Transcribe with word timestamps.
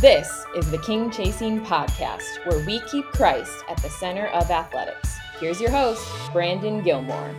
This 0.00 0.44
is 0.54 0.70
the 0.70 0.76
King 0.76 1.10
Chasing 1.10 1.58
Podcast, 1.64 2.44
where 2.44 2.62
we 2.66 2.80
keep 2.80 3.06
Christ 3.06 3.64
at 3.66 3.78
the 3.78 3.88
center 3.88 4.26
of 4.26 4.50
athletics. 4.50 5.16
Here's 5.40 5.58
your 5.58 5.70
host, 5.70 6.06
Brandon 6.34 6.82
Gilmore. 6.82 7.34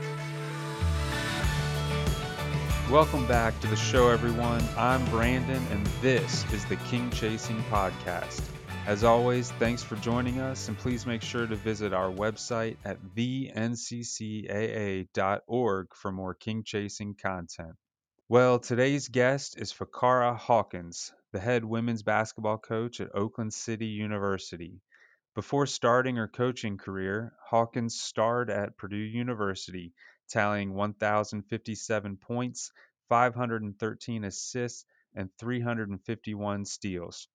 Welcome 2.90 3.28
back 3.28 3.60
to 3.60 3.68
the 3.68 3.76
show, 3.76 4.10
everyone. 4.10 4.64
I'm 4.76 5.06
Brandon, 5.12 5.64
and 5.70 5.86
this 6.02 6.52
is 6.52 6.66
the 6.66 6.78
King 6.78 7.12
Chasing 7.12 7.62
Podcast. 7.70 8.42
As 8.88 9.04
always, 9.04 9.52
thanks 9.52 9.84
for 9.84 9.96
joining 9.98 10.40
us, 10.40 10.68
and 10.68 10.76
please 10.76 11.06
make 11.06 11.22
sure 11.22 11.46
to 11.46 11.56
visit 11.56 11.94
our 11.94 12.10
website 12.10 12.78
at 12.84 12.98
thenccaa.org 13.16 13.68
for 15.94 16.12
more 16.12 16.34
King 16.34 16.64
Chasing 16.64 17.14
content. 17.14 17.76
Well, 18.30 18.58
today's 18.58 19.10
guest 19.10 19.60
is 19.60 19.72
FahKara 19.72 20.36
Hawkins, 20.36 21.14
the 21.38 21.44
head 21.44 21.64
women's 21.64 22.02
basketball 22.02 22.58
coach 22.58 23.00
at 23.00 23.14
Oakland 23.14 23.54
City 23.54 23.86
University. 23.86 24.82
Before 25.36 25.68
starting 25.68 26.16
her 26.16 26.28
coaching 26.28 26.80
career, 26.80 27.32
Hawkins 27.46 28.02
starred 28.02 28.50
at 28.50 28.76
Purdue 28.76 28.98
University, 28.98 29.94
tallying 30.28 30.74
1,057 30.74 32.18
points, 32.18 32.72
513 33.10 34.24
assists, 34.24 34.84
and 35.14 35.30
351 35.38 36.66
steals. 36.66 37.28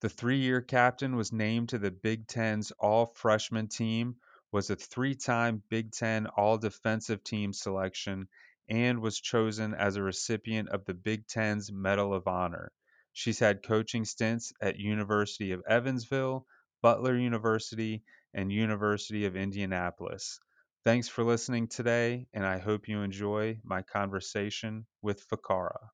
The 0.00 0.08
three 0.08 0.38
year 0.38 0.62
captain 0.62 1.14
was 1.14 1.30
named 1.30 1.68
to 1.68 1.78
the 1.78 1.90
Big 1.90 2.26
Ten's 2.26 2.70
all 2.78 3.04
freshman 3.04 3.68
team, 3.68 4.16
was 4.50 4.70
a 4.70 4.76
three 4.76 5.14
time 5.14 5.62
Big 5.68 5.92
Ten 5.92 6.26
all 6.26 6.56
defensive 6.56 7.22
team 7.22 7.52
selection, 7.52 8.28
and 8.70 9.02
was 9.02 9.20
chosen 9.20 9.74
as 9.74 9.96
a 9.96 10.02
recipient 10.02 10.70
of 10.70 10.86
the 10.86 10.94
Big 10.94 11.26
Ten's 11.26 11.70
Medal 11.70 12.14
of 12.14 12.26
Honor. 12.26 12.72
She's 13.12 13.38
had 13.38 13.62
coaching 13.62 14.04
stints 14.04 14.52
at 14.60 14.78
University 14.78 15.52
of 15.52 15.62
Evansville, 15.68 16.46
Butler 16.80 17.16
University, 17.16 18.02
and 18.34 18.50
University 18.50 19.26
of 19.26 19.36
Indianapolis. 19.36 20.40
Thanks 20.84 21.08
for 21.08 21.22
listening 21.22 21.68
today, 21.68 22.26
and 22.32 22.44
I 22.44 22.58
hope 22.58 22.88
you 22.88 23.02
enjoy 23.02 23.60
my 23.62 23.82
conversation 23.82 24.86
with 25.02 25.28
FahKara. 25.28 25.90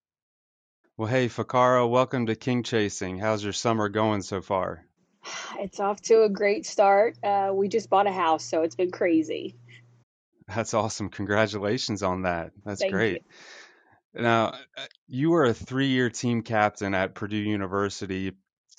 Well, 0.96 1.08
hey, 1.08 1.28
FahKara, 1.28 1.88
welcome 1.88 2.26
to 2.26 2.34
King 2.34 2.62
Chasing. 2.62 3.18
How's 3.18 3.44
your 3.44 3.52
summer 3.52 3.88
going 3.88 4.22
so 4.22 4.40
far? 4.40 4.84
It's 5.58 5.80
off 5.80 6.00
to 6.02 6.22
a 6.22 6.28
great 6.28 6.66
start. 6.66 7.16
Uh, 7.22 7.50
we 7.52 7.68
just 7.68 7.90
bought 7.90 8.06
a 8.06 8.12
house, 8.12 8.44
so 8.44 8.62
it's 8.62 8.76
been 8.76 8.90
crazy. 8.90 9.56
That's 10.46 10.72
awesome. 10.72 11.10
Congratulations 11.10 12.02
on 12.02 12.22
that. 12.22 12.52
That's 12.64 12.80
Thank 12.80 12.92
great. 12.92 13.12
you. 13.14 13.20
Now, 14.14 14.48
uh, 14.76 14.86
you 15.06 15.30
were 15.30 15.44
a 15.44 15.54
three 15.54 15.88
year 15.88 16.10
team 16.10 16.42
captain 16.42 16.94
at 16.94 17.14
Purdue 17.14 17.36
University, 17.36 18.32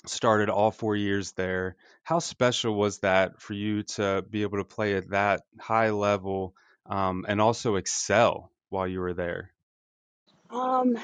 started 0.05 0.49
all 0.49 0.71
four 0.71 0.95
years 0.95 1.33
there. 1.33 1.75
How 2.03 2.19
special 2.19 2.73
was 2.75 2.99
that 2.99 3.41
for 3.41 3.53
you 3.53 3.83
to 3.83 4.23
be 4.29 4.41
able 4.41 4.57
to 4.57 4.63
play 4.63 4.95
at 4.95 5.09
that 5.11 5.41
high 5.59 5.91
level 5.91 6.55
um, 6.85 7.25
and 7.27 7.39
also 7.39 7.75
excel 7.75 8.51
while 8.69 8.87
you 8.87 8.99
were 8.99 9.13
there? 9.13 9.51
Um, 10.49 10.97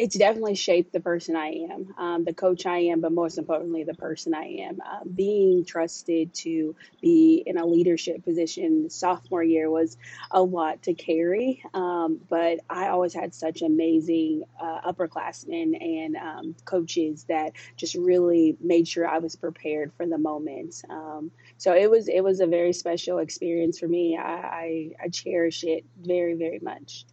it's 0.00 0.16
definitely 0.16 0.54
shaped 0.54 0.94
the 0.94 1.00
person 1.00 1.36
I 1.36 1.48
am, 1.70 1.94
um, 1.98 2.24
the 2.24 2.32
coach 2.32 2.64
I 2.64 2.78
am, 2.78 3.02
but 3.02 3.12
most 3.12 3.36
importantly, 3.36 3.84
the 3.84 3.92
person 3.92 4.32
I 4.32 4.44
am. 4.60 4.80
Uh, 4.80 5.04
being 5.04 5.62
trusted 5.66 6.32
to 6.36 6.74
be 7.02 7.42
in 7.44 7.58
a 7.58 7.66
leadership 7.66 8.24
position 8.24 8.88
sophomore 8.88 9.42
year 9.42 9.68
was 9.68 9.98
a 10.30 10.42
lot 10.42 10.82
to 10.84 10.94
carry, 10.94 11.62
um, 11.74 12.18
but 12.30 12.60
I 12.70 12.88
always 12.88 13.12
had 13.12 13.34
such 13.34 13.60
amazing 13.60 14.44
uh, 14.58 14.90
upperclassmen 14.90 15.78
and 15.78 16.16
um, 16.16 16.54
coaches 16.64 17.26
that 17.28 17.52
just 17.76 17.94
really 17.94 18.56
made 18.58 18.88
sure 18.88 19.06
I 19.06 19.18
was 19.18 19.36
prepared 19.36 19.92
for 19.98 20.06
the 20.06 20.16
moment. 20.18 20.82
Um, 20.88 21.30
so 21.58 21.74
it 21.74 21.90
was 21.90 22.08
it 22.08 22.24
was 22.24 22.40
a 22.40 22.46
very 22.46 22.72
special 22.72 23.18
experience 23.18 23.78
for 23.78 23.86
me. 23.86 24.16
I, 24.16 24.22
I, 24.22 24.90
I 25.04 25.08
cherish 25.08 25.62
it 25.62 25.84
very 26.00 26.32
very 26.34 26.60
much. 26.60 27.04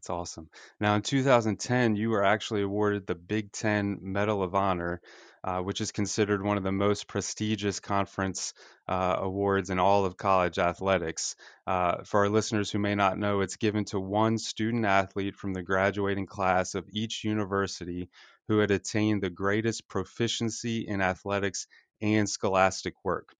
That's 0.00 0.08
awesome. 0.08 0.48
Now, 0.80 0.94
in 0.94 1.02
2010, 1.02 1.94
you 1.94 2.08
were 2.08 2.24
actually 2.24 2.62
awarded 2.62 3.06
the 3.06 3.14
Big 3.14 3.52
Ten 3.52 3.98
Medal 4.00 4.42
of 4.42 4.54
Honor, 4.54 5.02
uh, 5.44 5.60
which 5.60 5.82
is 5.82 5.92
considered 5.92 6.42
one 6.42 6.56
of 6.56 6.62
the 6.62 6.72
most 6.72 7.06
prestigious 7.06 7.80
conference 7.80 8.54
uh, 8.88 9.16
awards 9.18 9.68
in 9.68 9.78
all 9.78 10.06
of 10.06 10.16
college 10.16 10.58
athletics. 10.58 11.36
Uh, 11.66 12.02
for 12.04 12.20
our 12.20 12.30
listeners 12.30 12.70
who 12.70 12.78
may 12.78 12.94
not 12.94 13.18
know, 13.18 13.42
it's 13.42 13.56
given 13.56 13.84
to 13.84 14.00
one 14.00 14.38
student 14.38 14.86
athlete 14.86 15.36
from 15.36 15.52
the 15.52 15.62
graduating 15.62 16.24
class 16.24 16.74
of 16.74 16.88
each 16.90 17.22
university 17.22 18.08
who 18.48 18.60
had 18.60 18.70
attained 18.70 19.22
the 19.22 19.28
greatest 19.28 19.86
proficiency 19.86 20.86
in 20.88 21.02
athletics 21.02 21.66
and 22.00 22.26
scholastic 22.26 22.94
work. 23.04 23.34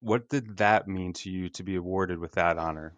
What 0.00 0.28
did 0.28 0.58
that 0.58 0.86
mean 0.86 1.14
to 1.14 1.30
you 1.30 1.48
to 1.48 1.62
be 1.62 1.76
awarded 1.76 2.18
with 2.18 2.32
that 2.32 2.58
honor? 2.58 2.94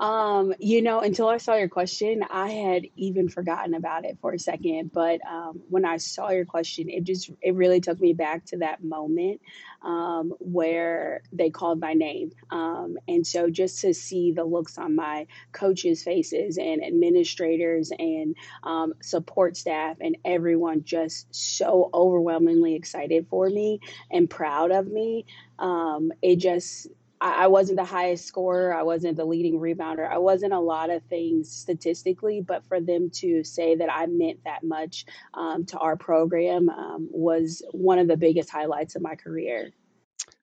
Um, 0.00 0.54
you 0.58 0.82
know, 0.82 1.00
until 1.00 1.28
I 1.28 1.38
saw 1.38 1.54
your 1.54 1.68
question, 1.68 2.24
I 2.28 2.50
had 2.50 2.86
even 2.96 3.28
forgotten 3.28 3.74
about 3.74 4.04
it 4.04 4.18
for 4.20 4.32
a 4.32 4.38
second. 4.38 4.90
But 4.92 5.20
um, 5.28 5.62
when 5.68 5.84
I 5.84 5.98
saw 5.98 6.30
your 6.30 6.44
question, 6.44 6.90
it 6.90 7.04
just 7.04 7.30
it 7.40 7.54
really 7.54 7.80
took 7.80 8.00
me 8.00 8.12
back 8.12 8.44
to 8.46 8.58
that 8.58 8.82
moment 8.82 9.40
um, 9.82 10.34
where 10.40 11.22
they 11.32 11.50
called 11.50 11.80
my 11.80 11.92
name. 11.92 12.32
Um, 12.50 12.96
and 13.06 13.24
so 13.24 13.50
just 13.50 13.82
to 13.82 13.94
see 13.94 14.32
the 14.32 14.44
looks 14.44 14.78
on 14.78 14.96
my 14.96 15.28
coaches' 15.52 16.02
faces 16.02 16.58
and 16.58 16.84
administrators 16.84 17.92
and 17.96 18.34
um, 18.64 18.94
support 19.00 19.56
staff 19.56 19.98
and 20.00 20.16
everyone 20.24 20.82
just 20.82 21.32
so 21.32 21.90
overwhelmingly 21.94 22.74
excited 22.74 23.28
for 23.28 23.48
me 23.48 23.80
and 24.10 24.28
proud 24.28 24.72
of 24.72 24.88
me, 24.88 25.26
um, 25.58 26.10
it 26.20 26.36
just 26.36 26.88
I, 27.24 27.44
I 27.44 27.46
wasn't 27.46 27.78
the 27.78 27.84
highest 27.84 28.26
scorer. 28.26 28.74
I 28.74 28.82
wasn't 28.82 29.16
the 29.16 29.24
leading 29.24 29.58
rebounder. 29.58 30.08
I 30.08 30.18
wasn't 30.18 30.52
a 30.52 30.60
lot 30.60 30.90
of 30.90 31.02
things 31.04 31.50
statistically, 31.50 32.42
but 32.42 32.64
for 32.66 32.80
them 32.80 33.10
to 33.14 33.42
say 33.42 33.74
that 33.76 33.90
I 33.90 34.06
meant 34.06 34.44
that 34.44 34.62
much 34.62 35.06
um, 35.32 35.64
to 35.66 35.78
our 35.78 35.96
program 35.96 36.68
um, 36.68 37.08
was 37.10 37.62
one 37.72 37.98
of 37.98 38.06
the 38.06 38.16
biggest 38.16 38.50
highlights 38.50 38.94
of 38.94 39.02
my 39.02 39.14
career. 39.14 39.72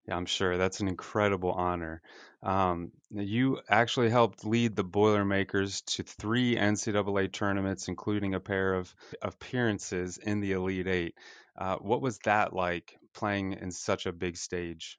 Yeah, 0.08 0.16
I'm 0.16 0.26
sure 0.26 0.58
that's 0.58 0.80
an 0.80 0.88
incredible 0.88 1.52
honor. 1.52 2.02
Um, 2.42 2.92
you 3.12 3.60
actually 3.70 4.10
helped 4.10 4.44
lead 4.44 4.76
the 4.76 4.84
Boilermakers 4.84 5.82
to 5.82 6.02
three 6.02 6.56
NCAA 6.56 7.32
tournaments, 7.32 7.88
including 7.88 8.34
a 8.34 8.40
pair 8.40 8.74
of 8.74 8.94
appearances 9.22 10.18
in 10.18 10.40
the 10.40 10.54
Elite 10.54 10.88
Eight. 10.88 11.16
Uh, 11.56 11.76
what 11.76 12.02
was 12.02 12.18
that 12.26 12.52
like 12.52 12.98
playing 13.14 13.54
in 13.54 13.70
such 13.70 14.08
a 14.08 14.12
big 14.12 14.38
stage? 14.38 14.98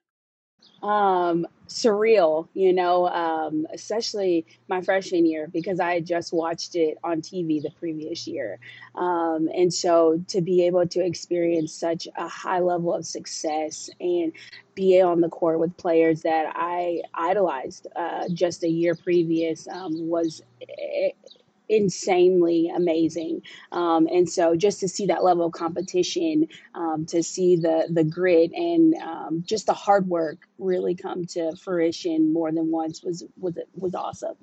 Um, 0.83 1.47
surreal, 1.67 2.47
you 2.53 2.73
know, 2.73 3.07
um, 3.07 3.65
especially 3.73 4.45
my 4.67 4.81
freshman 4.81 5.25
year 5.25 5.47
because 5.47 5.79
I 5.79 5.93
had 5.93 6.05
just 6.05 6.33
watched 6.33 6.75
it 6.75 6.97
on 7.03 7.21
TV 7.21 7.61
the 7.61 7.71
previous 7.79 8.27
year. 8.27 8.59
Um, 8.95 9.49
and 9.55 9.73
so 9.73 10.23
to 10.27 10.41
be 10.41 10.65
able 10.65 10.85
to 10.87 11.03
experience 11.03 11.73
such 11.73 12.07
a 12.17 12.27
high 12.27 12.59
level 12.59 12.93
of 12.93 13.05
success 13.05 13.89
and 13.99 14.33
be 14.75 15.01
on 15.01 15.21
the 15.21 15.29
court 15.29 15.59
with 15.59 15.75
players 15.77 16.21
that 16.23 16.51
I 16.55 17.01
idolized 17.13 17.87
uh, 17.95 18.27
just 18.33 18.63
a 18.63 18.69
year 18.69 18.95
previous 18.95 19.67
um, 19.67 20.09
was 20.09 20.41
eh, 20.61 21.11
insanely 21.69 22.71
amazing. 22.75 23.41
Um, 23.71 24.07
and 24.07 24.29
so 24.29 24.55
just 24.55 24.79
to 24.81 24.87
see 24.87 25.07
that 25.07 25.23
level 25.23 25.45
of 25.45 25.53
competition, 25.53 26.47
um, 26.75 27.05
to 27.07 27.23
see 27.23 27.55
the 27.55 27.87
the 27.89 28.03
grit 28.03 28.51
and 28.53 28.93
um, 28.95 29.43
just 29.45 29.65
the 29.65 29.73
hard 29.73 30.07
work 30.07 30.47
really 30.57 30.95
come 30.95 31.25
to 31.25 31.55
fruition 31.55 32.33
more 32.33 32.51
than 32.51 32.71
once 32.71 33.03
was 33.03 33.23
was 33.39 33.57
was 33.75 33.95
awesome. 33.95 34.35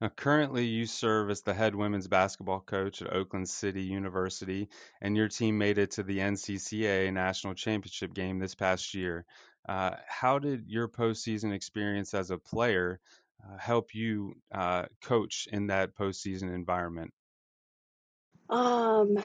Now, 0.00 0.08
currently, 0.08 0.64
you 0.66 0.86
serve 0.86 1.30
as 1.30 1.42
the 1.42 1.54
head 1.54 1.74
women's 1.74 2.08
basketball 2.08 2.60
coach 2.60 3.02
at 3.02 3.12
Oakland 3.12 3.48
City 3.48 3.82
University, 3.82 4.68
and 5.00 5.16
your 5.16 5.28
team 5.28 5.58
made 5.58 5.78
it 5.78 5.92
to 5.92 6.02
the 6.02 6.18
NCCAA 6.18 7.12
national 7.12 7.54
championship 7.54 8.14
game 8.14 8.38
this 8.38 8.54
past 8.54 8.94
year. 8.94 9.24
Uh, 9.68 9.92
how 10.06 10.38
did 10.38 10.68
your 10.68 10.88
postseason 10.88 11.52
experience 11.52 12.12
as 12.12 12.30
a 12.30 12.38
player 12.38 13.00
uh, 13.42 13.58
help 13.58 13.94
you 13.94 14.34
uh, 14.52 14.84
coach 15.02 15.48
in 15.52 15.68
that 15.68 15.94
postseason 15.94 16.54
environment? 16.54 17.12
Um, 18.48 19.22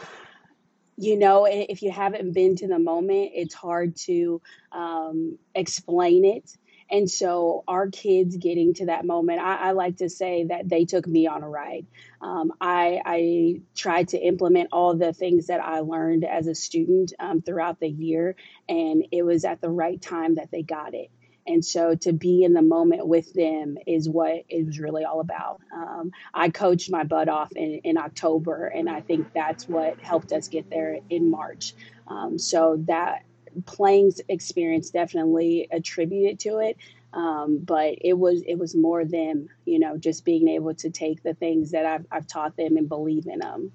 you 0.97 1.17
know, 1.17 1.45
if 1.45 1.81
you 1.81 1.91
haven't 1.91 2.33
been 2.33 2.57
to 2.57 2.67
the 2.67 2.79
moment, 2.79 3.31
it's 3.33 3.53
hard 3.53 3.95
to 3.95 4.41
um, 4.71 5.37
explain 5.55 6.25
it. 6.25 6.57
And 6.91 7.09
so, 7.09 7.63
our 7.67 7.87
kids 7.87 8.35
getting 8.35 8.73
to 8.75 8.87
that 8.87 9.05
moment, 9.05 9.39
I, 9.39 9.55
I 9.55 9.71
like 9.71 9.97
to 9.97 10.09
say 10.09 10.45
that 10.45 10.67
they 10.67 10.85
took 10.85 11.07
me 11.07 11.27
on 11.27 11.43
a 11.43 11.49
ride. 11.49 11.85
Um, 12.19 12.51
I, 12.59 12.99
I 13.05 13.61
tried 13.75 14.09
to 14.09 14.17
implement 14.17 14.69
all 14.71 14.95
the 14.95 15.13
things 15.13 15.47
that 15.47 15.61
I 15.61 15.81
learned 15.81 16.25
as 16.25 16.47
a 16.47 16.55
student 16.55 17.13
um, 17.19 17.43
throughout 17.43 17.79
the 17.79 17.87
year, 17.87 18.35
and 18.67 19.05
it 19.11 19.21
was 19.21 19.45
at 19.45 19.61
the 19.61 19.69
right 19.69 20.01
time 20.01 20.35
that 20.35 20.49
they 20.51 20.63
got 20.63 20.95
it. 20.95 21.11
And 21.49 21.65
so 21.65 21.95
to 21.95 22.13
be 22.13 22.43
in 22.43 22.53
the 22.53 22.61
moment 22.61 23.07
with 23.07 23.33
them 23.33 23.77
is 23.87 24.07
what 24.07 24.45
it 24.47 24.65
was 24.65 24.79
really 24.79 25.03
all 25.03 25.19
about. 25.19 25.59
Um, 25.73 26.11
I 26.33 26.49
coached 26.49 26.91
my 26.91 27.03
butt 27.03 27.27
off 27.27 27.51
in, 27.53 27.81
in 27.83 27.97
October, 27.97 28.67
and 28.67 28.87
I 28.87 29.01
think 29.01 29.33
that's 29.33 29.67
what 29.67 29.99
helped 29.99 30.31
us 30.31 30.47
get 30.47 30.69
there 30.69 30.99
in 31.09 31.31
March. 31.31 31.73
Um, 32.07 32.37
so 32.37 32.83
that 32.87 33.23
playing 33.65 34.13
experience 34.29 34.91
definitely 34.91 35.67
attributed 35.71 36.39
to 36.41 36.59
it. 36.59 36.77
Um, 37.11 37.57
but 37.65 37.95
it 38.01 38.13
was 38.13 38.43
it 38.43 38.53
was 38.53 38.75
more 38.75 39.03
them, 39.03 39.49
you 39.65 39.79
know, 39.79 39.97
just 39.97 40.23
being 40.23 40.47
able 40.49 40.75
to 40.75 40.91
take 40.91 41.23
the 41.23 41.33
things 41.33 41.71
that 41.71 41.83
I've, 41.83 42.05
I've 42.11 42.27
taught 42.27 42.55
them 42.55 42.77
and 42.77 42.87
believe 42.87 43.25
in 43.25 43.39
them. 43.39 43.71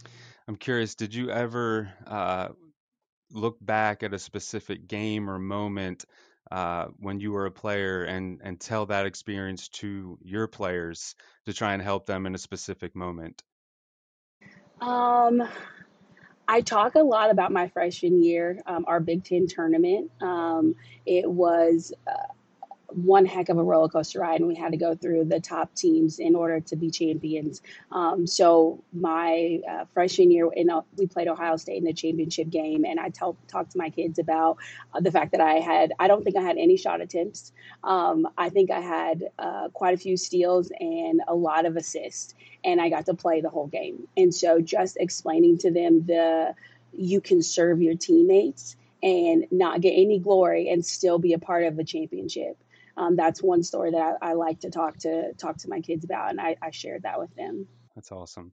I'm 0.46 0.54
curious, 0.54 0.94
did 0.94 1.12
you 1.12 1.30
ever 1.30 1.90
uh, 2.06 2.50
look 3.32 3.56
back 3.60 4.04
at 4.04 4.14
a 4.14 4.18
specific 4.20 4.86
game 4.86 5.28
or 5.28 5.40
moment 5.40 6.04
uh, 6.50 6.86
when 6.98 7.20
you 7.20 7.32
were 7.32 7.46
a 7.46 7.50
player 7.50 8.04
and 8.04 8.40
and 8.42 8.60
tell 8.60 8.86
that 8.86 9.06
experience 9.06 9.68
to 9.68 10.18
your 10.22 10.46
players 10.46 11.14
to 11.46 11.52
try 11.52 11.72
and 11.72 11.82
help 11.82 12.06
them 12.06 12.26
in 12.26 12.34
a 12.34 12.38
specific 12.38 12.94
moment? 12.94 13.42
Um, 14.80 15.42
I 16.46 16.60
talk 16.60 16.94
a 16.94 17.00
lot 17.00 17.30
about 17.30 17.52
my 17.52 17.68
freshman 17.68 18.22
year, 18.22 18.60
um, 18.66 18.84
our 18.86 19.00
Big 19.00 19.24
Ten 19.24 19.46
tournament. 19.46 20.10
Um, 20.20 20.74
it 21.06 21.30
was 21.30 21.92
uh, 22.06 22.33
one 22.94 23.26
heck 23.26 23.48
of 23.48 23.58
a 23.58 23.62
roller 23.62 23.88
coaster 23.88 24.20
ride, 24.20 24.40
and 24.40 24.48
we 24.48 24.54
had 24.54 24.72
to 24.72 24.78
go 24.78 24.94
through 24.94 25.24
the 25.24 25.40
top 25.40 25.74
teams 25.74 26.18
in 26.18 26.34
order 26.34 26.60
to 26.60 26.76
be 26.76 26.90
champions. 26.90 27.60
Um, 27.90 28.26
so 28.26 28.82
my 28.92 29.60
uh, 29.68 29.84
freshman 29.92 30.30
year, 30.30 30.48
in 30.52 30.70
a, 30.70 30.84
we 30.96 31.06
played 31.06 31.28
Ohio 31.28 31.56
State 31.56 31.78
in 31.78 31.84
the 31.84 31.92
championship 31.92 32.50
game, 32.50 32.84
and 32.84 33.00
I 33.00 33.10
talked 33.10 33.72
to 33.72 33.78
my 33.78 33.90
kids 33.90 34.18
about 34.18 34.58
uh, 34.92 35.00
the 35.00 35.10
fact 35.10 35.32
that 35.32 35.40
I 35.40 35.54
had 35.54 35.92
I 35.98 36.08
don't 36.08 36.24
think 36.24 36.36
I 36.36 36.42
had 36.42 36.56
any 36.56 36.76
shot 36.76 37.00
attempts. 37.00 37.52
Um, 37.82 38.28
I 38.38 38.48
think 38.48 38.70
I 38.70 38.80
had 38.80 39.24
uh, 39.38 39.68
quite 39.68 39.94
a 39.94 39.98
few 39.98 40.16
steals 40.16 40.70
and 40.78 41.20
a 41.26 41.34
lot 41.34 41.66
of 41.66 41.76
assists, 41.76 42.34
and 42.64 42.80
I 42.80 42.88
got 42.88 43.06
to 43.06 43.14
play 43.14 43.40
the 43.40 43.50
whole 43.50 43.66
game. 43.66 44.08
And 44.16 44.34
so 44.34 44.60
just 44.60 44.96
explaining 44.98 45.58
to 45.58 45.70
them 45.70 46.06
the 46.06 46.54
you 46.96 47.20
can 47.20 47.42
serve 47.42 47.82
your 47.82 47.96
teammates 47.96 48.76
and 49.02 49.46
not 49.50 49.80
get 49.80 49.90
any 49.90 50.18
glory 50.18 50.70
and 50.70 50.84
still 50.84 51.18
be 51.18 51.32
a 51.32 51.38
part 51.38 51.64
of 51.64 51.76
the 51.76 51.84
championship 51.84 52.56
um, 52.96 53.16
that's 53.16 53.42
one 53.42 53.62
story 53.62 53.90
that 53.90 54.18
I, 54.22 54.30
I, 54.30 54.32
like 54.34 54.60
to 54.60 54.70
talk 54.70 54.98
to 54.98 55.32
talk 55.34 55.56
to 55.58 55.68
my 55.68 55.80
kids 55.80 56.04
about, 56.04 56.30
and 56.30 56.40
I, 56.40 56.56
I 56.62 56.70
shared 56.70 57.02
that 57.02 57.18
with 57.18 57.34
them. 57.34 57.66
That's 57.94 58.12
awesome. 58.12 58.52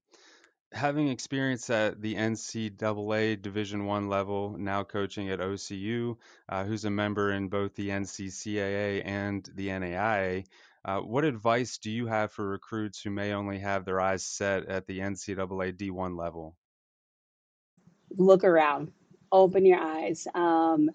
Having 0.73 1.09
experience 1.09 1.69
at 1.69 2.01
the 2.01 2.15
NCAA 2.15 3.41
Division 3.41 3.85
One 3.85 4.07
level, 4.07 4.55
now 4.57 4.83
coaching 4.83 5.29
at 5.29 5.39
OCU, 5.39 6.15
uh, 6.47 6.63
who's 6.63 6.85
a 6.85 6.89
member 6.89 7.33
in 7.33 7.49
both 7.49 7.75
the 7.75 7.89
NCCAA 7.89 9.01
and 9.05 9.47
the 9.55 9.67
NAIA, 9.67 10.45
uh, 10.83 10.99
what 10.99 11.25
advice 11.25 11.77
do 11.77 11.91
you 11.91 12.07
have 12.07 12.31
for 12.31 12.47
recruits 12.47 13.01
who 13.01 13.11
may 13.11 13.33
only 13.33 13.59
have 13.59 13.85
their 13.85 13.99
eyes 13.99 14.23
set 14.23 14.65
at 14.65 14.88
the 14.88 14.99
NCAA 14.99 15.73
D1 15.73 16.17
level? 16.17 16.55
Look 18.17 18.43
around, 18.43 18.91
open 19.31 19.65
your 19.65 19.79
eyes. 19.79 20.27
Um, 20.33 20.89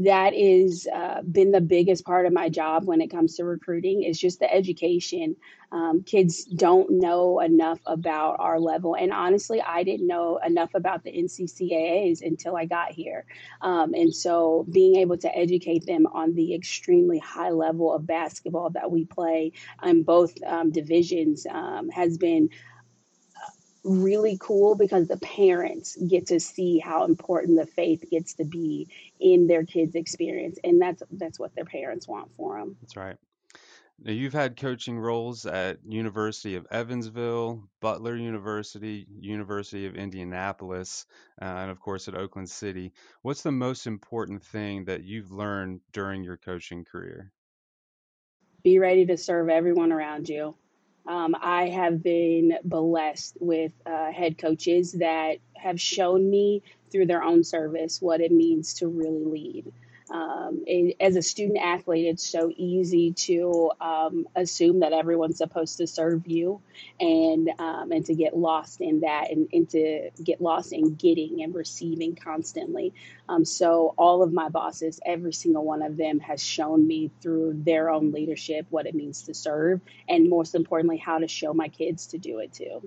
that 0.00 0.34
is 0.34 0.88
uh, 0.92 1.22
been 1.22 1.50
the 1.50 1.60
biggest 1.60 2.04
part 2.04 2.26
of 2.26 2.32
my 2.32 2.48
job 2.48 2.84
when 2.84 3.00
it 3.00 3.10
comes 3.10 3.36
to 3.36 3.44
recruiting 3.44 4.02
is 4.02 4.18
just 4.18 4.38
the 4.40 4.52
education. 4.52 5.36
Um, 5.70 6.02
kids 6.02 6.44
don't 6.44 6.90
know 6.90 7.40
enough 7.40 7.80
about 7.86 8.36
our 8.38 8.60
level. 8.60 8.94
And 8.94 9.12
honestly 9.12 9.62
i 9.62 9.82
didn't 9.84 10.06
know 10.06 10.38
enough 10.44 10.70
about 10.74 11.04
the 11.04 11.12
nccaa's 11.12 12.20
until 12.22 12.56
i 12.56 12.64
got 12.64 12.92
here. 12.92 13.24
Um, 13.60 13.94
and 13.94 14.14
so 14.14 14.66
being 14.70 14.96
able 14.96 15.16
to 15.18 15.36
educate 15.36 15.86
them 15.86 16.06
on 16.06 16.34
the 16.34 16.54
extremely 16.54 17.18
high 17.18 17.50
level 17.50 17.94
of 17.94 18.06
basketball 18.06 18.70
that 18.70 18.90
we 18.90 19.04
play 19.04 19.52
in 19.82 20.02
both 20.02 20.34
um, 20.46 20.70
divisions 20.70 21.46
um, 21.50 21.88
has 21.90 22.18
been 22.18 22.50
really 23.84 24.38
cool 24.40 24.74
because 24.74 25.08
the 25.08 25.16
parents 25.18 25.96
get 25.96 26.28
to 26.28 26.38
see 26.38 26.78
how 26.78 27.04
important 27.04 27.58
the 27.58 27.66
faith 27.66 28.04
gets 28.10 28.34
to 28.34 28.44
be 28.44 28.88
in 29.20 29.46
their 29.46 29.64
kids' 29.64 29.94
experience, 29.94 30.58
and 30.62 30.80
that's 30.80 31.02
that's 31.12 31.38
what 31.38 31.54
their 31.54 31.64
parents 31.64 32.06
want 32.06 32.30
for 32.36 32.58
them. 32.58 32.76
That's 32.80 32.96
right. 32.96 33.16
Now, 34.04 34.12
you've 34.12 34.32
had 34.32 34.56
coaching 34.56 34.98
roles 34.98 35.46
at 35.46 35.78
University 35.86 36.56
of 36.56 36.66
Evansville, 36.72 37.62
Butler 37.80 38.16
University, 38.16 39.06
University 39.20 39.86
of 39.86 39.94
Indianapolis, 39.94 41.06
uh, 41.40 41.44
and 41.44 41.70
of 41.70 41.78
course 41.78 42.08
at 42.08 42.16
Oakland 42.16 42.50
City. 42.50 42.92
What's 43.22 43.42
the 43.42 43.52
most 43.52 43.86
important 43.86 44.42
thing 44.42 44.86
that 44.86 45.04
you've 45.04 45.30
learned 45.30 45.82
during 45.92 46.24
your 46.24 46.36
coaching 46.36 46.84
career? 46.84 47.30
Be 48.64 48.80
ready 48.80 49.06
to 49.06 49.16
serve 49.16 49.48
everyone 49.48 49.92
around 49.92 50.28
you. 50.28 50.56
Um, 51.06 51.34
I 51.40 51.68
have 51.68 52.02
been 52.02 52.58
blessed 52.64 53.36
with 53.40 53.72
uh, 53.84 54.12
head 54.12 54.38
coaches 54.38 54.92
that 54.92 55.38
have 55.56 55.80
shown 55.80 56.28
me 56.30 56.62
through 56.90 57.06
their 57.06 57.22
own 57.22 57.42
service 57.44 58.00
what 58.00 58.20
it 58.20 58.30
means 58.30 58.74
to 58.74 58.88
really 58.88 59.24
lead. 59.24 59.72
Um, 60.12 60.64
as 61.00 61.16
a 61.16 61.22
student 61.22 61.58
athlete, 61.58 62.06
it's 62.06 62.28
so 62.28 62.52
easy 62.54 63.12
to 63.12 63.72
um, 63.80 64.28
assume 64.36 64.80
that 64.80 64.92
everyone's 64.92 65.38
supposed 65.38 65.78
to 65.78 65.86
serve 65.86 66.26
you, 66.26 66.60
and 67.00 67.48
um, 67.58 67.92
and 67.92 68.04
to 68.06 68.14
get 68.14 68.36
lost 68.36 68.82
in 68.82 69.00
that, 69.00 69.30
and, 69.30 69.48
and, 69.54 69.70
to 69.70 70.10
get 70.22 70.42
lost 70.42 70.74
in 70.74 70.96
getting 70.96 71.42
and 71.42 71.54
receiving 71.54 72.14
constantly. 72.14 72.92
Um, 73.30 73.46
so 73.46 73.94
all 73.96 74.22
of 74.22 74.34
my 74.34 74.50
bosses, 74.50 75.00
every 75.06 75.32
single 75.32 75.64
one 75.64 75.80
of 75.80 75.96
them, 75.96 76.20
has 76.20 76.42
shown 76.42 76.86
me 76.86 77.10
through 77.22 77.62
their 77.64 77.88
own 77.88 78.12
leadership 78.12 78.66
what 78.68 78.86
it 78.86 78.94
means 78.94 79.22
to 79.22 79.34
serve, 79.34 79.80
and 80.10 80.28
most 80.28 80.54
importantly, 80.54 80.98
how 80.98 81.18
to 81.20 81.28
show 81.28 81.54
my 81.54 81.68
kids 81.68 82.08
to 82.08 82.18
do 82.18 82.40
it 82.40 82.52
too. 82.52 82.86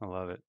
I 0.00 0.06
love 0.06 0.30
it. 0.30 0.40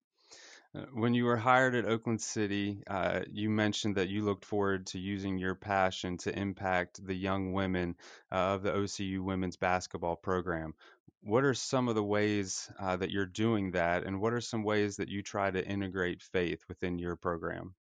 When 0.92 1.13
you 1.13 1.25
were 1.25 1.38
hired 1.38 1.75
at 1.75 1.86
Oakland 1.86 2.22
City, 2.22 2.83
uh, 2.88 3.22
you 3.30 3.50
mentioned 3.50 3.95
that 3.95 4.10
you 4.10 4.24
looked 4.24 4.44
forward 4.44 4.88
to 4.88 5.00
using 5.00 5.38
your 5.38 5.56
passion 5.56 6.18
to 6.18 6.38
impact 6.38 7.06
the 7.06 7.13
young 7.13 7.54
women 7.54 7.95
uh, 8.31 8.56
of 8.56 8.63
the 8.63 8.72
OCU 8.72 9.22
women's 9.22 9.57
basketball 9.57 10.16
program. 10.18 10.74
What 11.22 11.44
are 11.45 11.54
some 11.54 11.88
of 11.88 11.95
the 11.95 12.04
ways 12.04 12.69
uh, 12.80 12.98
that 12.98 13.12
you're 13.12 13.25
doing 13.25 13.72
that, 13.72 14.04
and 14.04 14.19
what 14.19 14.33
are 14.33 14.42
some 14.42 14.63
ways 14.63 14.98
that 14.98 15.07
you 15.07 15.22
try 15.22 15.50
to 15.50 15.66
integrate 15.66 16.22
faith 16.22 16.63
within 16.68 17.00
your 17.00 17.16
program? 17.16 17.74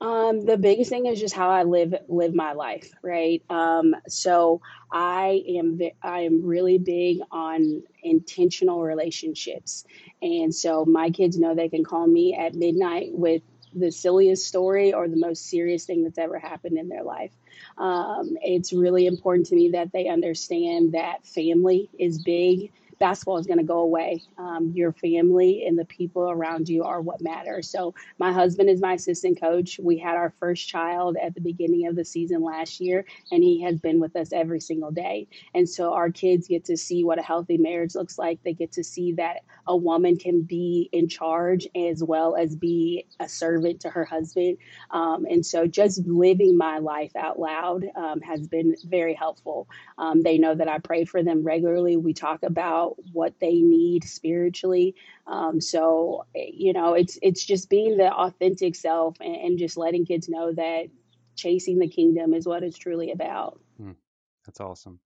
Um, 0.00 0.42
the 0.42 0.56
biggest 0.56 0.90
thing 0.90 1.06
is 1.06 1.18
just 1.18 1.34
how 1.34 1.50
I 1.50 1.64
live 1.64 1.92
live 2.08 2.32
my 2.32 2.52
life, 2.52 2.92
right? 3.02 3.42
Um, 3.50 3.96
so 4.06 4.60
I 4.92 5.42
am 5.56 5.80
I 6.02 6.20
am 6.20 6.44
really 6.44 6.78
big 6.78 7.18
on 7.32 7.82
intentional 8.02 8.80
relationships, 8.82 9.84
and 10.22 10.54
so 10.54 10.84
my 10.84 11.10
kids 11.10 11.36
know 11.36 11.54
they 11.54 11.68
can 11.68 11.84
call 11.84 12.06
me 12.06 12.34
at 12.34 12.54
midnight 12.54 13.10
with 13.12 13.42
the 13.74 13.90
silliest 13.90 14.46
story 14.46 14.92
or 14.94 15.08
the 15.08 15.16
most 15.16 15.46
serious 15.46 15.84
thing 15.84 16.04
that's 16.04 16.18
ever 16.18 16.38
happened 16.38 16.78
in 16.78 16.88
their 16.88 17.02
life. 17.02 17.32
Um, 17.76 18.36
it's 18.40 18.72
really 18.72 19.06
important 19.06 19.48
to 19.48 19.56
me 19.56 19.70
that 19.70 19.92
they 19.92 20.08
understand 20.08 20.92
that 20.92 21.26
family 21.26 21.90
is 21.98 22.22
big 22.22 22.72
basketball 22.98 23.38
is 23.38 23.46
going 23.46 23.58
to 23.58 23.64
go 23.64 23.80
away. 23.80 24.22
Um, 24.36 24.72
your 24.74 24.92
family 24.92 25.64
and 25.66 25.78
the 25.78 25.84
people 25.84 26.30
around 26.30 26.68
you 26.68 26.84
are 26.84 27.00
what 27.00 27.20
matter. 27.20 27.62
So, 27.62 27.94
my 28.18 28.32
husband 28.32 28.68
is 28.68 28.80
my 28.80 28.94
assistant 28.94 29.40
coach. 29.40 29.78
We 29.82 29.98
had 29.98 30.16
our 30.16 30.32
first 30.40 30.68
child 30.68 31.16
at 31.20 31.34
the 31.34 31.40
beginning 31.40 31.86
of 31.86 31.96
the 31.96 32.04
season 32.04 32.42
last 32.42 32.80
year, 32.80 33.04
and 33.30 33.42
he 33.42 33.62
has 33.62 33.80
been 33.80 34.00
with 34.00 34.16
us 34.16 34.32
every 34.32 34.60
single 34.60 34.90
day. 34.90 35.28
And 35.54 35.68
so, 35.68 35.94
our 35.94 36.10
kids 36.10 36.48
get 36.48 36.64
to 36.66 36.76
see 36.76 37.04
what 37.04 37.18
a 37.18 37.22
healthy 37.22 37.58
marriage 37.58 37.94
looks 37.94 38.18
like. 38.18 38.42
They 38.42 38.54
get 38.54 38.72
to 38.72 38.84
see 38.84 39.12
that 39.12 39.38
a 39.66 39.76
woman 39.76 40.16
can 40.16 40.42
be 40.42 40.88
in 40.92 41.08
charge 41.08 41.66
as 41.76 42.02
well 42.02 42.36
as 42.36 42.56
be 42.56 43.06
a 43.20 43.28
servant 43.28 43.80
to 43.80 43.90
her 43.90 44.04
husband. 44.04 44.58
Um, 44.90 45.26
and 45.26 45.44
so, 45.44 45.66
just 45.66 46.06
living 46.06 46.56
my 46.56 46.78
life 46.78 47.14
out 47.16 47.38
loud 47.38 47.84
um, 47.94 48.20
has 48.20 48.46
been 48.46 48.74
very 48.84 49.14
helpful. 49.14 49.68
Um, 49.98 50.22
they 50.22 50.38
know 50.38 50.54
that 50.54 50.68
I 50.68 50.78
pray 50.78 51.04
for 51.04 51.22
them 51.22 51.44
regularly. 51.44 51.96
We 51.96 52.14
talk 52.14 52.42
about 52.42 52.87
what 53.12 53.34
they 53.40 53.54
need 53.54 54.04
spiritually. 54.04 54.94
Um, 55.26 55.60
so 55.60 56.26
you 56.34 56.72
know, 56.72 56.94
it's 56.94 57.18
it's 57.22 57.44
just 57.44 57.68
being 57.68 57.96
the 57.96 58.12
authentic 58.12 58.74
self 58.74 59.16
and, 59.20 59.36
and, 59.36 59.58
just 59.58 59.76
letting 59.76 60.06
kids 60.06 60.28
know 60.28 60.52
that 60.52 60.86
chasing 61.36 61.78
the 61.78 61.88
kingdom 61.88 62.34
is 62.34 62.46
what 62.46 62.62
it's 62.62 62.78
truly 62.78 63.12
about. 63.12 63.60
Hmm. 63.76 63.92
That's 64.46 64.60
awesome. 64.60 65.00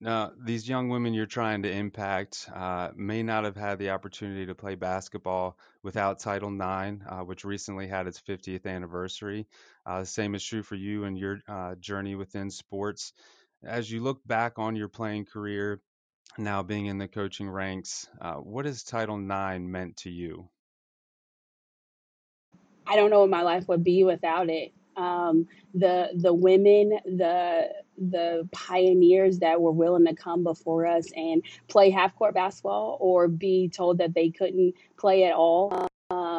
Now, 0.00 0.32
these 0.38 0.68
young 0.68 0.90
women 0.90 1.14
you're 1.14 1.24
trying 1.24 1.62
to 1.62 1.70
impact 1.70 2.50
uh, 2.54 2.90
may 2.94 3.22
not 3.22 3.44
have 3.44 3.56
had 3.56 3.78
the 3.78 3.90
opportunity 3.90 4.44
to 4.44 4.54
play 4.54 4.74
basketball 4.74 5.58
without 5.82 6.18
Title 6.18 6.52
IX, 6.52 7.02
uh, 7.08 7.20
which 7.20 7.46
recently 7.46 7.86
had 7.86 8.06
its 8.06 8.20
50th 8.20 8.66
anniversary. 8.66 9.46
Uh, 9.86 10.00
the 10.00 10.06
same 10.06 10.34
is 10.34 10.44
true 10.44 10.62
for 10.62 10.74
you 10.74 11.04
and 11.04 11.18
your 11.18 11.40
uh, 11.48 11.76
journey 11.76 12.14
within 12.14 12.50
sports. 12.50 13.14
As 13.64 13.90
you 13.90 14.02
look 14.02 14.20
back 14.26 14.58
on 14.58 14.76
your 14.76 14.88
playing 14.88 15.24
career, 15.24 15.80
now 16.38 16.62
being 16.62 16.86
in 16.86 16.98
the 16.98 17.08
coaching 17.08 17.48
ranks, 17.48 18.08
uh, 18.20 18.34
what 18.34 18.66
has 18.66 18.82
Title 18.82 19.18
IX 19.18 19.60
meant 19.60 19.96
to 19.98 20.10
you? 20.10 20.48
I 22.86 22.96
don't 22.96 23.10
know 23.10 23.20
what 23.20 23.30
my 23.30 23.42
life 23.42 23.68
would 23.68 23.82
be 23.82 24.04
without 24.04 24.48
it. 24.48 24.72
Um, 24.96 25.46
the 25.74 26.10
the 26.14 26.32
women, 26.32 26.98
the 27.04 27.68
the 27.98 28.48
pioneers 28.52 29.38
that 29.40 29.60
were 29.60 29.72
willing 29.72 30.06
to 30.06 30.14
come 30.14 30.42
before 30.42 30.86
us 30.86 31.06
and 31.14 31.42
play 31.68 31.90
half 31.90 32.14
court 32.16 32.34
basketball 32.34 32.96
or 33.00 33.28
be 33.28 33.68
told 33.68 33.98
that 33.98 34.14
they 34.14 34.30
couldn't 34.30 34.74
play 34.96 35.24
at 35.24 35.34
all. 35.34 35.88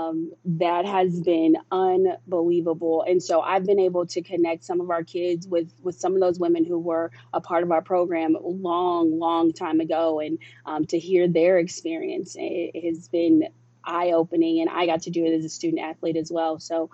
Um, 0.08 0.32
that 0.46 0.86
has 0.86 1.22
been 1.22 1.58
unbelievable. 1.72 3.04
And 3.08 3.22
so 3.22 3.42
I've 3.42 3.66
been 3.66 3.80
able 3.80 4.06
to 4.08 4.22
connect 4.22 4.64
some 4.64 4.82
of 4.82 4.90
our 4.90 5.04
kids 5.04 5.48
with 5.48 5.74
with 5.82 5.96
some 5.96 6.14
of 6.14 6.20
those 6.20 6.40
women 6.40 6.66
who 6.66 6.80
were 6.80 7.12
a 7.34 7.42
part 7.42 7.64
of 7.64 7.72
our 7.72 7.82
program 7.82 8.38
long, 8.42 9.20
long 9.20 9.54
time 9.54 9.80
ago, 9.80 10.20
and 10.20 10.40
um, 10.66 10.86
to 10.86 11.00
hear 11.00 11.28
their 11.28 11.58
experience 11.58 12.36
it 12.38 12.86
has 12.86 13.08
been 13.08 13.48
eye 13.84 14.12
opening. 14.12 14.62
And 14.62 14.70
I 14.70 14.86
got 14.86 15.04
to 15.04 15.10
do 15.10 15.26
it 15.26 15.34
as 15.34 15.46
a 15.46 15.50
student 15.50 15.82
athlete 15.82 16.18
as 16.18 16.32
well. 16.32 16.60
So 16.60 16.90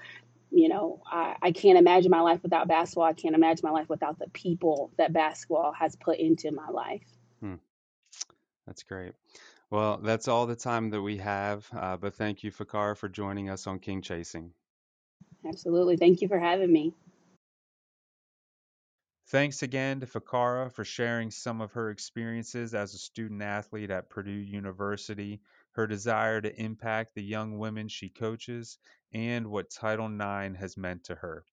you 0.52 0.70
know, 0.70 1.02
I, 1.12 1.36
I 1.42 1.52
can't 1.52 1.80
imagine 1.80 2.12
my 2.12 2.22
life 2.22 2.44
without 2.44 2.68
basketball. 2.68 3.06
I 3.06 3.14
can't 3.14 3.34
imagine 3.34 3.62
my 3.64 3.72
life 3.72 3.90
without 3.90 4.20
the 4.20 4.30
people 4.30 4.92
that 4.98 5.12
basketball 5.12 5.74
has 5.74 5.96
put 5.96 6.20
into 6.20 6.52
my 6.52 6.70
life. 6.70 7.02
Hmm. 7.40 7.56
That's 8.68 8.84
great. 8.84 9.14
Well, 9.74 9.98
that's 10.04 10.28
all 10.28 10.46
the 10.46 10.56
time 10.56 10.92
that 10.92 11.02
we 11.02 11.18
have. 11.18 11.68
Uh, 11.76 11.98
but 11.98 12.14
thank 12.14 12.44
you, 12.44 12.52
FahKara, 12.52 12.96
for 12.96 13.10
joining 13.10 13.50
us 13.50 13.66
on 13.66 13.80
King 13.80 14.04
Chasing. 14.04 14.54
Absolutely. 15.48 15.98
Thank 15.98 16.22
you 16.22 16.28
for 16.28 16.38
having 16.38 16.72
me. 16.72 16.94
Thanks 19.30 19.64
again 19.64 20.00
to 20.02 20.06
FahKara 20.06 20.72
for 20.72 20.86
sharing 20.86 21.32
some 21.32 21.60
of 21.60 21.72
her 21.72 21.90
experiences 21.90 22.76
as 22.76 22.94
a 22.94 23.00
student 23.00 23.42
athlete 23.42 23.90
at 23.90 24.12
Purdue 24.12 24.30
University, 24.30 25.42
her 25.72 25.88
desire 25.88 26.40
to 26.40 26.56
impact 26.62 27.16
the 27.16 27.24
young 27.24 27.58
women 27.58 27.88
she 27.88 28.10
coaches, 28.10 28.78
and 29.12 29.48
what 29.48 29.72
Title 29.72 30.06
IX 30.06 30.56
has 30.56 30.78
meant 30.78 31.04
to 31.06 31.16
her. 31.16 31.46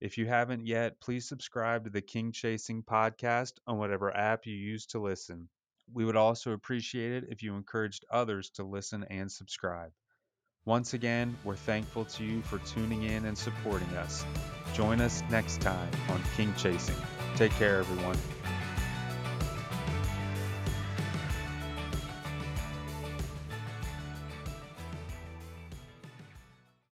If 0.00 0.16
you 0.16 0.24
haven't 0.24 0.66
yet, 0.66 1.02
please 1.02 1.28
subscribe 1.28 1.84
to 1.84 1.90
the 1.90 2.00
King 2.00 2.32
Chasing 2.32 2.82
podcast 2.82 3.58
on 3.66 3.76
whatever 3.76 4.16
app 4.16 4.46
you 4.46 4.54
use 4.54 4.86
to 4.86 5.00
listen. 5.00 5.50
We 5.92 6.04
would 6.04 6.16
also 6.16 6.52
appreciate 6.52 7.12
it 7.12 7.24
if 7.30 7.42
you 7.42 7.56
encouraged 7.56 8.04
others 8.10 8.50
to 8.50 8.64
listen 8.64 9.04
and 9.04 9.30
subscribe. 9.30 9.90
Once 10.64 10.92
again, 10.92 11.36
we're 11.44 11.56
thankful 11.56 12.04
to 12.04 12.24
you 12.24 12.42
for 12.42 12.58
tuning 12.58 13.04
in 13.04 13.24
and 13.24 13.38
supporting 13.38 13.88
us. 13.96 14.24
Join 14.74 15.00
us 15.00 15.22
next 15.30 15.60
time 15.60 15.90
on 16.10 16.22
King 16.36 16.52
Chasing. 16.56 16.96
Take 17.36 17.52
care, 17.52 17.78
everyone. 17.78 18.18